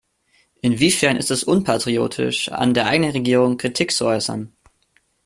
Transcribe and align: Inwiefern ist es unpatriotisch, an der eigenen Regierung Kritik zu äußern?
Inwiefern 0.63 1.15
ist 1.15 1.29
es 1.29 1.43
unpatriotisch, 1.43 2.49
an 2.51 2.73
der 2.73 2.87
eigenen 2.87 3.11
Regierung 3.11 3.57
Kritik 3.57 3.91
zu 3.91 4.07
äußern? 4.07 4.51